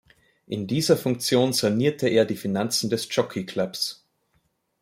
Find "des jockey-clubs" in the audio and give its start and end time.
2.89-4.03